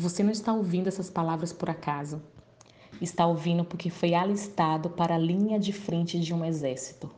Você 0.00 0.22
não 0.22 0.30
está 0.30 0.50
ouvindo 0.54 0.86
essas 0.86 1.10
palavras 1.10 1.52
por 1.52 1.68
acaso. 1.68 2.22
Está 3.02 3.26
ouvindo 3.26 3.66
porque 3.66 3.90
foi 3.90 4.14
alistado 4.14 4.88
para 4.88 5.14
a 5.14 5.18
linha 5.18 5.60
de 5.60 5.74
frente 5.74 6.18
de 6.18 6.32
um 6.32 6.42
exército, 6.42 7.10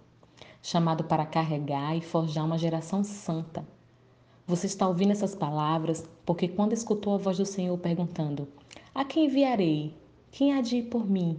chamado 0.60 1.04
para 1.04 1.24
carregar 1.24 1.96
e 1.96 2.00
forjar 2.00 2.44
uma 2.44 2.58
geração 2.58 3.04
santa. 3.04 3.64
Você 4.48 4.66
está 4.66 4.88
ouvindo 4.88 5.12
essas 5.12 5.32
palavras 5.32 6.04
porque, 6.26 6.48
quando 6.48 6.72
escutou 6.72 7.14
a 7.14 7.18
voz 7.18 7.38
do 7.38 7.46
Senhor 7.46 7.78
perguntando: 7.78 8.48
A 8.92 9.04
quem 9.04 9.26
enviarei? 9.26 9.96
Quem 10.32 10.52
há 10.52 10.60
de 10.60 10.78
ir 10.78 10.88
por 10.90 11.08
mim? 11.08 11.38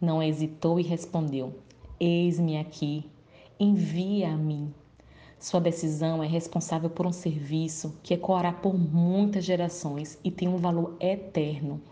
Não 0.00 0.22
hesitou 0.22 0.80
e 0.80 0.82
respondeu: 0.82 1.58
Eis-me 2.00 2.56
aqui, 2.56 3.04
envia 3.60 4.32
a 4.32 4.36
mim. 4.38 4.72
Sua 5.44 5.60
decisão 5.60 6.22
é 6.22 6.26
responsável 6.26 6.88
por 6.88 7.06
um 7.06 7.12
serviço 7.12 7.94
que 8.02 8.14
ecoará 8.14 8.50
por 8.50 8.72
muitas 8.72 9.44
gerações 9.44 10.18
e 10.24 10.30
tem 10.30 10.48
um 10.48 10.56
valor 10.56 10.96
eterno. 10.98 11.82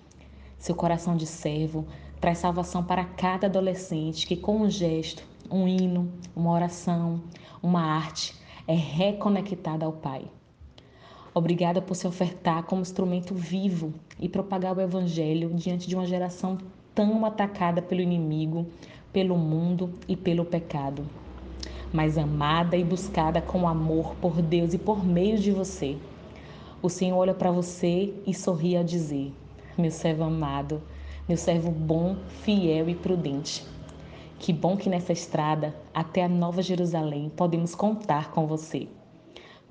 Seu 0.56 0.74
coração 0.74 1.18
de 1.18 1.27
servo 1.27 1.86
traz 2.18 2.38
salvação 2.38 2.82
para 2.82 3.04
cada 3.04 3.48
adolescente 3.48 4.27
que, 4.27 4.38
com 4.38 4.62
um 4.62 4.70
gesto, 4.70 5.22
um 5.50 5.68
hino, 5.68 6.10
uma 6.34 6.50
oração, 6.50 7.20
uma 7.62 7.82
arte, 7.82 8.34
é 8.66 8.74
reconectada 8.74 9.84
ao 9.84 9.92
Pai. 9.92 10.24
Obrigada 11.34 11.82
por 11.82 11.94
se 11.94 12.06
ofertar 12.06 12.62
como 12.62 12.80
instrumento 12.80 13.34
vivo 13.34 13.92
e 14.19 14.30
propagar 14.30 14.74
o 14.74 14.80
Evangelho 14.80 15.52
diante 15.52 15.86
de 15.86 15.94
uma 15.94 16.06
geração 16.06 16.56
tão 16.94 17.22
atacada 17.27 17.82
pelo 17.82 18.00
inimigo, 18.00 18.66
pelo 19.12 19.36
mundo 19.36 19.92
e 20.08 20.16
pelo 20.16 20.42
pecado 20.42 21.06
mas 21.92 22.16
amada 22.16 22.77
e 22.77 22.82
buscada 22.82 23.42
com 23.42 23.69
amor 23.69 24.14
por 24.16 24.41
Deus 24.41 24.73
e 24.73 24.78
por 24.78 25.05
meio 25.05 25.38
de 25.38 25.50
você. 25.50 25.96
O 26.80 26.88
Senhor 26.88 27.19
olha 27.19 27.34
para 27.34 27.50
você 27.50 28.14
e 28.27 28.33
sorri 28.34 28.77
ao 28.77 28.83
dizer: 28.83 29.33
Meu 29.77 29.91
servo 29.91 30.24
amado, 30.24 30.83
meu 31.28 31.36
servo 31.36 31.70
bom, 31.70 32.16
fiel 32.42 32.89
e 32.89 32.94
prudente. 32.94 33.64
Que 34.39 34.53
bom 34.53 34.77
que 34.77 34.91
nessa 34.91 35.12
estrada 35.12 35.72
até 35.94 36.25
a 36.25 36.28
Nova 36.28 36.62
Jerusalém 36.62 37.31
podemos 37.36 37.75
contar 37.75 38.33
com 38.33 38.47
você. 38.47 38.88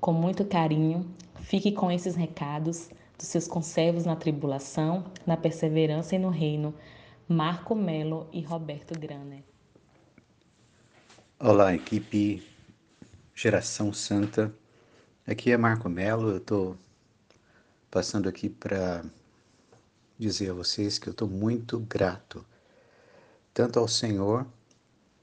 Com 0.00 0.12
muito 0.12 0.44
carinho, 0.46 1.06
fique 1.34 1.72
com 1.72 1.90
esses 1.90 2.16
recados 2.16 2.88
dos 3.18 3.28
seus 3.28 3.46
conservos 3.46 4.06
na 4.06 4.16
tribulação, 4.16 5.04
na 5.26 5.36
perseverança 5.36 6.14
e 6.14 6.18
no 6.18 6.30
reino. 6.30 6.74
Marco 7.28 7.74
Melo 7.74 8.26
e 8.32 8.40
Roberto 8.40 8.98
Graner. 8.98 9.51
Olá, 11.44 11.74
equipe 11.74 12.40
Geração 13.34 13.92
Santa. 13.92 14.54
Aqui 15.26 15.50
é 15.50 15.56
Marco 15.56 15.88
Melo. 15.88 16.30
Eu 16.30 16.36
estou 16.36 16.76
passando 17.90 18.28
aqui 18.28 18.48
para 18.48 19.04
dizer 20.16 20.50
a 20.50 20.54
vocês 20.54 21.00
que 21.00 21.08
eu 21.08 21.10
estou 21.10 21.26
muito 21.26 21.80
grato, 21.80 22.46
tanto 23.52 23.80
ao 23.80 23.88
Senhor 23.88 24.46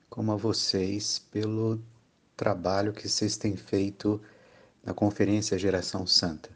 como 0.09 0.33
a 0.33 0.35
vocês, 0.35 1.19
pelo 1.31 1.81
trabalho 2.35 2.91
que 2.91 3.07
vocês 3.07 3.37
têm 3.37 3.55
feito 3.55 4.21
na 4.83 4.93
Conferência 4.93 5.57
Geração 5.57 6.05
Santa. 6.05 6.49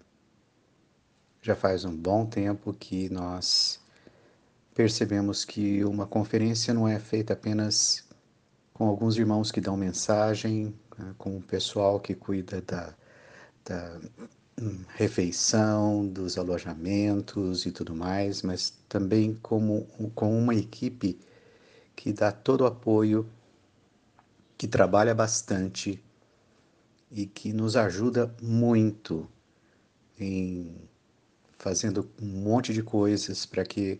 Já 1.41 1.55
faz 1.55 1.85
um 1.85 1.95
bom 1.95 2.25
tempo 2.25 2.73
que 2.73 3.07
nós 3.07 3.79
percebemos 4.75 5.45
que 5.45 5.85
uma 5.85 6.05
conferência 6.05 6.73
não 6.73 6.85
é 6.85 6.99
feita 6.99 7.31
apenas 7.31 8.03
com 8.73 8.87
alguns 8.87 9.17
irmãos 9.17 9.51
que 9.51 9.61
dão 9.61 9.77
mensagem, 9.77 10.73
né, 10.97 11.13
com 11.17 11.37
o 11.37 11.41
pessoal 11.41 11.99
que 11.99 12.15
cuida 12.15 12.61
da, 12.61 12.93
da 13.63 13.99
hum, 14.59 14.83
refeição, 14.95 16.07
dos 16.07 16.37
alojamentos 16.37 17.65
e 17.65 17.71
tudo 17.71 17.95
mais, 17.95 18.41
mas 18.41 18.71
também 18.89 19.35
como, 19.41 19.85
com 20.15 20.37
uma 20.37 20.55
equipe 20.55 21.19
que 21.95 22.11
dá 22.11 22.31
todo 22.31 22.61
o 22.61 22.65
apoio, 22.65 23.29
que 24.57 24.67
trabalha 24.67 25.13
bastante 25.13 26.03
e 27.11 27.25
que 27.25 27.53
nos 27.53 27.75
ajuda 27.75 28.33
muito 28.41 29.27
em 30.19 30.75
fazendo 31.59 32.09
um 32.21 32.25
monte 32.25 32.73
de 32.73 32.83
coisas 32.83 33.45
para 33.45 33.63
que 33.63 33.99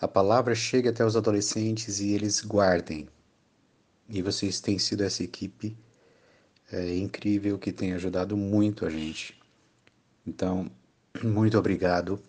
a 0.00 0.08
palavra 0.08 0.54
chegue 0.54 0.88
até 0.88 1.04
os 1.04 1.16
adolescentes 1.16 2.00
e 2.00 2.12
eles 2.12 2.40
guardem 2.40 3.08
e 4.08 4.22
vocês 4.22 4.60
têm 4.60 4.78
sido 4.78 5.02
essa 5.02 5.22
equipe 5.22 5.76
é, 6.70 6.96
incrível 6.96 7.58
que 7.58 7.72
tem 7.72 7.92
ajudado 7.92 8.36
muito 8.36 8.84
a 8.84 8.90
gente. 8.90 9.40
Então, 10.26 10.70
muito 11.22 11.58
obrigado. 11.58 12.20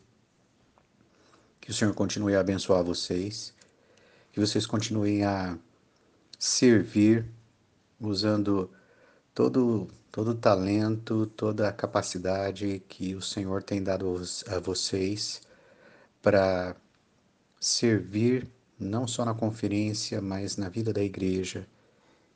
Que 1.59 1.71
o 1.71 1.73
Senhor 1.73 1.93
continue 1.93 2.35
a 2.35 2.39
abençoar 2.39 2.83
vocês. 2.83 3.53
Que 4.31 4.39
vocês 4.39 4.65
continuem 4.65 5.23
a 5.23 5.57
servir 6.37 7.25
usando 7.99 8.69
todo 9.33 9.87
todo 10.15 10.31
o 10.31 10.35
talento, 10.35 11.25
toda 11.35 11.67
a 11.67 11.73
capacidade 11.73 12.81
que 12.87 13.13
o 13.15 13.21
Senhor 13.21 13.61
tem 13.61 13.83
dado 13.83 14.15
a 14.47 14.59
vocês 14.59 15.41
para 16.21 16.73
servir 17.59 18.49
não 18.79 19.07
só 19.07 19.23
na 19.23 19.33
conferência, 19.33 20.21
mas 20.21 20.57
na 20.57 20.69
vida 20.69 20.91
da 20.91 21.03
igreja, 21.03 21.67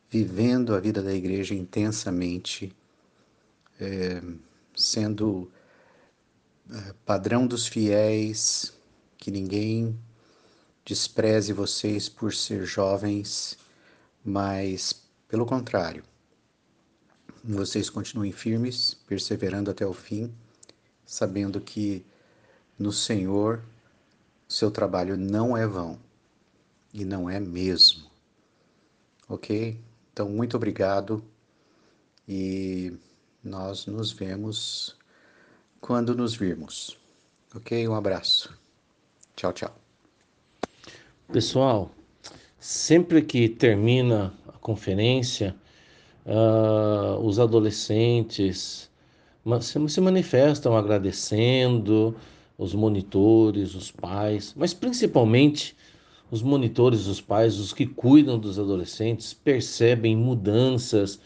vivendo 0.09 0.73
a 0.73 0.79
vida 0.79 1.01
da 1.01 1.13
igreja 1.13 1.53
intensamente, 1.53 2.75
é, 3.79 4.21
sendo 4.75 5.51
é, 6.71 6.93
padrão 7.05 7.45
dos 7.45 7.67
fiéis, 7.67 8.73
que 9.17 9.29
ninguém 9.29 9.97
despreze 10.85 11.51
vocês 11.51 12.07
por 12.07 12.33
ser 12.33 12.65
jovens, 12.65 13.57
mas 14.23 15.03
pelo 15.27 15.45
contrário, 15.45 16.03
vocês 17.43 17.89
continuem 17.89 18.31
firmes, 18.31 18.95
perseverando 19.05 19.69
até 19.69 19.85
o 19.85 19.93
fim, 19.93 20.33
sabendo 21.05 21.61
que 21.61 22.03
no 22.77 22.91
Senhor 22.91 23.61
seu 24.47 24.71
trabalho 24.71 25.15
não 25.15 25.55
é 25.55 25.67
vão 25.67 25.99
e 26.93 27.05
não 27.05 27.29
é 27.29 27.39
mesmo. 27.39 28.09
Ok? 29.27 29.79
Então, 30.11 30.29
muito 30.29 30.57
obrigado 30.57 31.23
e 32.27 32.93
nós 33.43 33.85
nos 33.85 34.11
vemos 34.11 34.95
quando 35.79 36.15
nos 36.15 36.35
virmos. 36.35 36.97
Ok? 37.55 37.87
Um 37.87 37.95
abraço. 37.95 38.57
Tchau, 39.35 39.53
tchau. 39.53 39.75
Pessoal, 41.31 41.91
sempre 42.59 43.21
que 43.21 43.47
termina 43.47 44.33
a 44.47 44.53
conferência, 44.53 45.55
uh, 46.25 47.19
os 47.19 47.39
adolescentes 47.39 48.89
se 49.87 50.01
manifestam 50.01 50.75
agradecendo, 50.75 52.15
os 52.57 52.75
monitores, 52.75 53.73
os 53.73 53.89
pais, 53.89 54.53
mas 54.57 54.73
principalmente 54.73 55.75
os 56.31 56.41
monitores, 56.41 57.07
os 57.07 57.19
pais, 57.21 57.59
os 57.59 57.73
que 57.73 57.85
cuidam 57.85 58.37
dos 58.37 58.59
adolescentes, 58.59 59.33
percebem 59.33 60.15
mudanças 60.15 61.19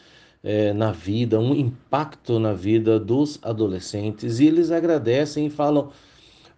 é, 0.43 0.73
na 0.73 0.91
vida, 0.91 1.39
um 1.39 1.55
impacto 1.55 2.39
na 2.39 2.53
vida 2.53 2.99
dos 2.99 3.39
adolescentes 3.41 4.39
e 4.39 4.45
eles 4.45 4.71
agradecem 4.71 5.47
e 5.47 5.49
falam: 5.49 5.91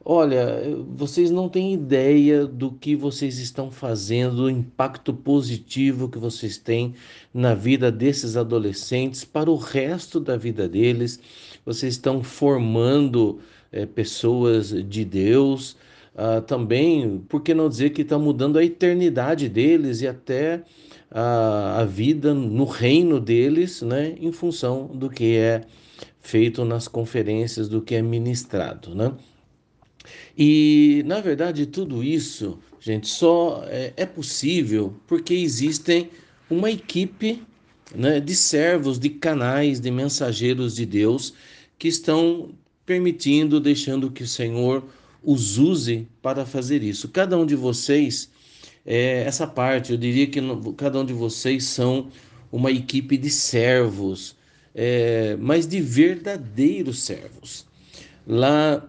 Olha, 0.07 0.61
vocês 0.95 1.31
não 1.31 1.49
têm 1.49 1.73
ideia 1.73 2.45
do 2.45 2.71
que 2.71 2.95
vocês 2.95 3.39
estão 3.39 3.71
fazendo, 3.71 4.35
do 4.43 4.49
impacto 4.51 5.11
positivo 5.11 6.09
que 6.09 6.19
vocês 6.19 6.59
têm 6.59 6.93
na 7.33 7.55
vida 7.55 7.91
desses 7.91 8.37
adolescentes 8.37 9.23
para 9.25 9.49
o 9.49 9.55
resto 9.55 10.19
da 10.19 10.37
vida 10.37 10.69
deles. 10.69 11.19
Vocês 11.65 11.95
estão 11.95 12.23
formando 12.23 13.39
é, 13.71 13.87
pessoas 13.87 14.69
de 14.69 15.03
Deus, 15.03 15.75
uh, 16.15 16.41
também, 16.41 17.19
por 17.29 17.41
que 17.41 17.53
não 17.53 17.69
dizer 17.69 17.91
que 17.91 18.01
está 18.01 18.17
mudando 18.17 18.57
a 18.57 18.63
eternidade 18.63 19.47
deles 19.47 20.01
e 20.01 20.07
até 20.07 20.63
a, 21.11 21.81
a 21.81 21.85
vida 21.85 22.33
no 22.33 22.65
reino 22.65 23.19
deles, 23.19 23.81
né, 23.81 24.15
em 24.19 24.31
função 24.31 24.87
do 24.87 25.09
que 25.09 25.35
é 25.35 25.61
feito 26.21 26.65
nas 26.65 26.87
conferências, 26.87 27.69
do 27.69 27.81
que 27.81 27.95
é 27.95 28.01
ministrado, 28.01 28.95
né? 28.95 29.13
E, 30.37 31.03
na 31.05 31.21
verdade, 31.21 31.65
tudo 31.65 32.03
isso, 32.03 32.59
gente, 32.79 33.07
só 33.07 33.63
é, 33.67 33.93
é 33.95 34.05
possível 34.05 34.93
porque 35.07 35.33
existem 35.33 36.09
uma 36.49 36.69
equipe 36.69 37.41
né, 37.95 38.19
de 38.19 38.35
servos, 38.35 38.99
de 38.99 39.09
canais, 39.09 39.79
de 39.79 39.89
mensageiros 39.89 40.75
de 40.75 40.85
Deus 40.85 41.33
que 41.77 41.87
estão 41.87 42.49
permitindo, 42.85 43.59
deixando 43.59 44.11
que 44.11 44.23
o 44.23 44.27
Senhor 44.27 44.83
os 45.25 45.57
use 45.57 46.07
para 46.21 46.45
fazer 46.45 46.83
isso. 46.83 47.09
Cada 47.09 47.37
um 47.37 47.45
de 47.45 47.55
vocês, 47.55 48.29
é, 48.85 49.23
essa 49.23 49.47
parte, 49.47 49.91
eu 49.91 49.97
diria 49.97 50.27
que 50.27 50.39
cada 50.77 50.99
um 50.99 51.05
de 51.05 51.13
vocês 51.13 51.63
são 51.65 52.09
uma 52.51 52.71
equipe 52.71 53.17
de 53.17 53.29
servos, 53.29 54.35
é, 54.73 55.35
mas 55.39 55.67
de 55.67 55.81
verdadeiros 55.81 56.99
servos. 56.99 57.65
Lá 58.27 58.87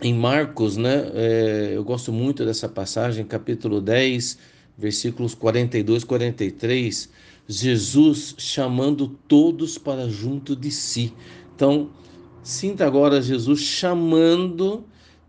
em 0.00 0.14
Marcos, 0.14 0.76
né? 0.76 1.10
É, 1.14 1.72
eu 1.74 1.84
gosto 1.84 2.12
muito 2.12 2.44
dessa 2.44 2.68
passagem, 2.68 3.24
capítulo 3.24 3.80
10, 3.80 4.38
versículos 4.76 5.34
42 5.34 6.02
e 6.02 6.06
43. 6.06 7.08
Jesus 7.46 8.34
chamando 8.38 9.08
todos 9.28 9.76
para 9.76 10.08
junto 10.08 10.56
de 10.56 10.70
si. 10.70 11.12
Então, 11.54 11.90
sinta 12.42 12.86
agora 12.86 13.20
Jesus 13.20 13.60
chamando 13.60 14.84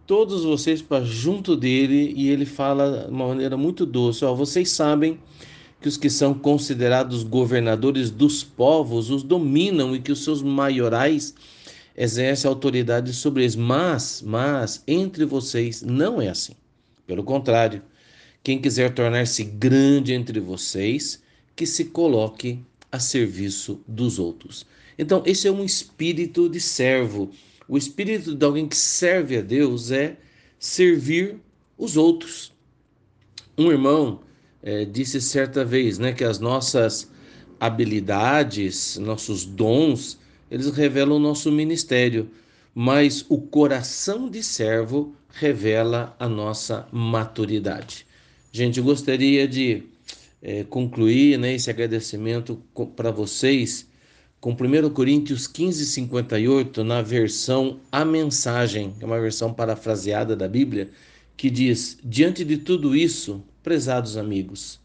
todos 0.06 0.44
vocês 0.44 0.82
para 0.82 1.04
junto 1.04 1.56
dele 1.56 2.14
e 2.16 2.30
ele 2.30 2.46
fala 2.46 3.06
de 3.06 3.12
uma 3.12 3.28
maneira 3.28 3.58
muito 3.58 3.86
doce: 3.86 4.26
Ó, 4.26 4.34
vocês 4.34 4.72
sabem 4.72 5.20
que 5.82 5.88
os 5.88 5.98
que 5.98 6.10
são 6.10 6.34
considerados 6.34 7.24
governadores 7.24 8.10
dos 8.10 8.44
povos 8.44 9.10
os 9.10 9.24
dominam 9.24 9.96
e 9.96 10.00
que 10.00 10.12
os 10.12 10.24
seus 10.24 10.42
maiorais 10.42 11.34
exercem 11.96 12.48
autoridade 12.50 13.14
sobre 13.14 13.44
eles. 13.44 13.56
Mas, 13.56 14.24
mas, 14.26 14.84
entre 14.88 15.26
vocês 15.26 15.82
não 15.82 16.22
é 16.22 16.30
assim. 16.30 16.54
Pelo 17.06 17.24
contrário, 17.24 17.82
quem 18.44 18.60
quiser 18.60 18.94
tornar-se 18.94 19.44
grande 19.44 20.14
entre 20.14 20.40
vocês, 20.40 21.22
que 21.56 21.66
se 21.66 21.86
coloque 21.86 22.60
a 22.92 23.00
serviço 23.00 23.82
dos 23.88 24.20
outros. 24.20 24.66
Então, 24.98 25.24
esse 25.26 25.48
é 25.48 25.52
um 25.52 25.64
espírito 25.64 26.48
de 26.50 26.60
servo. 26.60 27.32
O 27.74 27.78
espírito 27.80 28.36
de 28.36 28.46
alguém 28.46 28.68
que 28.68 28.76
serve 28.76 29.36
a 29.36 29.42
Deus 29.42 29.90
é 29.90 30.16
servir 30.60 31.38
os 31.76 31.98
outros. 31.98 32.54
Um 33.58 33.72
irmão 33.72 34.20
é, 34.62 34.86
disse 34.86 35.20
certa 35.20 35.66
vez 35.66 35.98
né, 35.98 36.14
que 36.14 36.24
as 36.24 36.38
nossas 36.38 37.10
habilidades, 37.60 38.98
nossos 38.98 39.44
dons, 39.44 40.20
eles 40.52 40.70
revelam 40.70 41.18
o 41.18 41.20
nosso 41.20 41.52
ministério, 41.52 42.30
mas 42.76 43.26
o 43.28 43.42
coração 43.42 44.30
de 44.30 44.44
servo 44.44 45.16
revela 45.30 46.16
a 46.20 46.30
nossa 46.30 46.88
maturidade. 46.92 48.06
Gente, 48.52 48.78
eu 48.78 48.84
gostaria 48.84 49.48
de 49.48 49.82
é, 50.44 50.64
concluir 50.64 51.40
né, 51.40 51.56
esse 51.56 51.72
agradecimento 51.72 52.62
para 52.96 53.10
vocês 53.10 53.88
com 54.44 54.52
1 54.52 54.90
Coríntios 54.90 55.48
15, 55.48 55.86
58, 55.86 56.84
na 56.84 57.02
versão 57.02 57.80
A 57.90 58.04
Mensagem, 58.04 58.92
que 58.92 59.02
é 59.06 59.08
uma 59.08 59.22
versão 59.22 59.54
parafraseada 59.54 60.36
da 60.36 60.50
Bíblia, 60.50 60.90
que 61.38 61.50
diz: 61.50 61.98
Diante 62.04 62.44
de 62.44 62.58
tudo 62.58 62.94
isso, 62.94 63.42
prezados 63.64 64.18
amigos, 64.18 64.82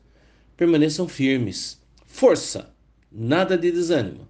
permaneçam 0.57 1.09
firmes, 1.09 1.83
força, 2.07 2.73
nada 3.11 3.59
de 3.59 3.73
desânimo. 3.73 4.29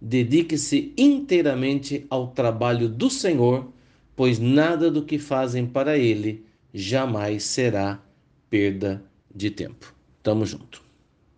Dedique-se 0.00 0.94
inteiramente 0.96 2.06
ao 2.08 2.28
trabalho 2.28 2.88
do 2.88 3.10
Senhor, 3.10 3.72
pois 4.14 4.38
nada 4.38 4.88
do 4.88 5.02
que 5.02 5.18
fazem 5.18 5.66
para 5.66 5.98
Ele 5.98 6.44
jamais 6.72 7.42
será 7.42 8.00
perda 8.48 9.02
de 9.34 9.50
tempo. 9.50 9.92
Tamo 10.22 10.46
junto. 10.46 10.89